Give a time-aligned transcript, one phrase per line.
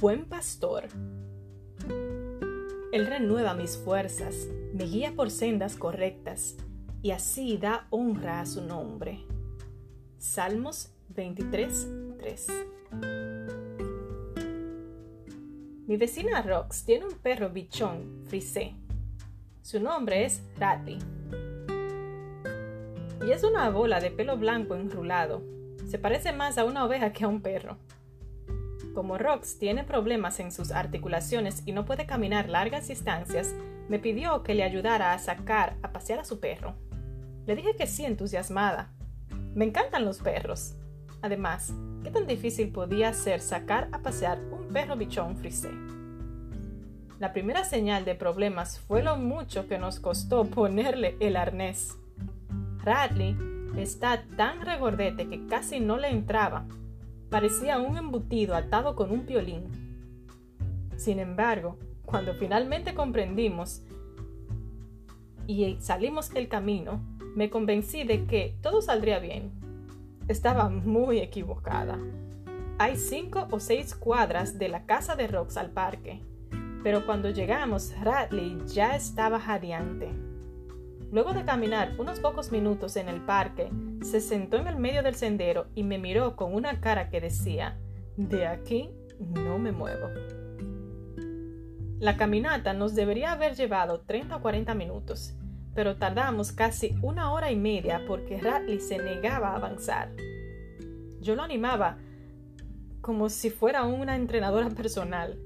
[0.00, 0.88] buen pastor.
[2.90, 6.56] Él renueva mis fuerzas, me guía por sendas correctas
[7.02, 9.20] y así da honra a su nombre.
[10.16, 11.88] Salmos 23,
[12.18, 12.46] 3.
[15.86, 18.76] Mi vecina Rox tiene un perro bichón, frisé.
[19.60, 20.98] Su nombre es Radley.
[23.26, 25.42] Y es una bola de pelo blanco enrulado.
[25.86, 27.76] Se parece más a una oveja que a un perro.
[28.94, 33.54] Como Rox tiene problemas en sus articulaciones y no puede caminar largas distancias,
[33.88, 36.74] me pidió que le ayudara a sacar a pasear a su perro.
[37.46, 38.92] Le dije que sí entusiasmada.
[39.54, 40.74] Me encantan los perros.
[41.22, 41.72] Además,
[42.02, 45.70] ¿qué tan difícil podía ser sacar a pasear un perro bichón frisé?
[47.18, 51.98] La primera señal de problemas fue lo mucho que nos costó ponerle el arnés.
[52.78, 53.36] Radley
[53.76, 56.66] está tan regordete que casi no le entraba.
[57.30, 59.64] Parecía un embutido atado con un piolín.
[60.96, 63.82] Sin embargo, cuando finalmente comprendimos
[65.46, 67.00] y salimos el camino,
[67.36, 69.52] me convencí de que todo saldría bien.
[70.28, 71.98] Estaba muy equivocada.
[72.78, 76.20] Hay cinco o seis cuadras de la casa de Rox al parque
[76.82, 80.10] pero cuando llegamos, Radley ya estaba jadeante.
[81.10, 83.70] Luego de caminar unos pocos minutos en el parque,
[84.02, 87.78] se sentó en el medio del sendero y me miró con una cara que decía,
[88.16, 90.08] de aquí no me muevo.
[91.98, 95.34] La caminata nos debería haber llevado 30 o 40 minutos,
[95.74, 100.10] pero tardamos casi una hora y media porque Radley se negaba a avanzar.
[101.20, 101.98] Yo lo animaba
[103.00, 105.38] como si fuera una entrenadora personal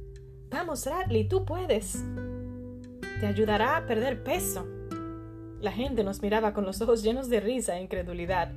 [0.54, 2.04] Vamos, Radley, tú puedes.
[3.18, 4.64] Te ayudará a perder peso.
[5.64, 8.52] La gente nos miraba con los ojos llenos de risa e incredulidad,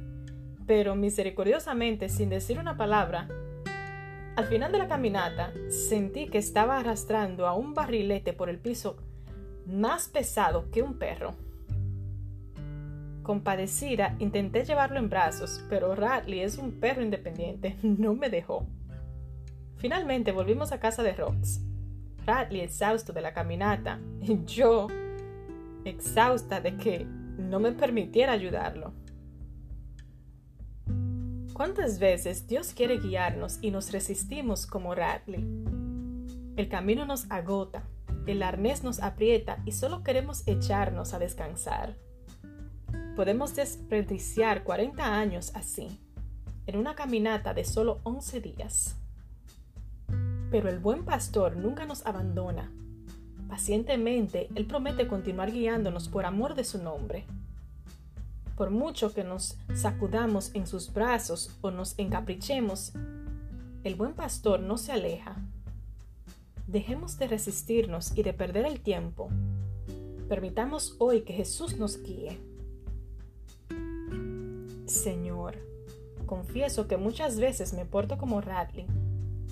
[0.66, 3.30] pero misericordiosamente, sin decir una palabra,
[4.36, 8.98] al final de la caminata sentí que estaba arrastrando a un barrilete por el piso
[9.65, 11.33] más pesado que un perro.
[13.23, 18.67] Compadecida, intenté llevarlo en brazos, pero Radley es un perro independiente, no me dejó.
[19.77, 21.61] Finalmente volvimos a casa de Rox.
[22.26, 24.87] Bradley exhausto de la caminata y yo
[25.87, 28.93] exhausta de que no me permitiera ayudarlo.
[31.53, 35.43] ¿Cuántas veces Dios quiere guiarnos y nos resistimos como Radley?
[36.55, 37.83] El camino nos agota,
[38.27, 41.95] el arnés nos aprieta y solo queremos echarnos a descansar.
[43.15, 45.99] Podemos desperdiciar 40 años así,
[46.67, 48.95] en una caminata de solo 11 días.
[50.52, 52.71] Pero el buen pastor nunca nos abandona.
[53.47, 57.25] Pacientemente, Él promete continuar guiándonos por amor de su nombre.
[58.58, 62.93] Por mucho que nos sacudamos en sus brazos o nos encaprichemos,
[63.83, 65.35] el buen pastor no se aleja.
[66.65, 69.30] Dejemos de resistirnos y de perder el tiempo.
[70.27, 72.39] Permitamos hoy que Jesús nos guíe.
[74.85, 75.55] Señor,
[76.25, 78.87] confieso que muchas veces me porto como Radley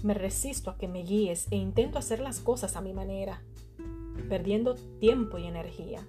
[0.04, 3.42] me resisto a que me guíes e intento hacer las cosas a mi manera,
[4.30, 6.08] perdiendo tiempo y energía.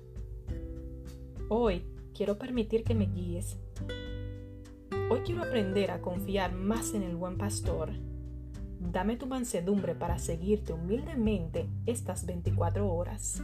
[1.49, 3.59] Hoy quiero permitir que me guíes.
[5.11, 7.91] Hoy quiero aprender a confiar más en el buen pastor.
[8.81, 13.43] Dame tu mansedumbre para seguirte humildemente estas 24 horas.